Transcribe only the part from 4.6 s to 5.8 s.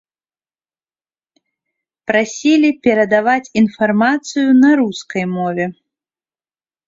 на рускай мове.